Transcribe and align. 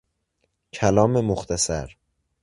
کلام 0.73 1.11
مختصر 1.21 1.95